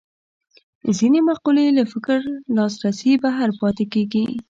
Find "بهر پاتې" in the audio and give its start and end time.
3.23-3.85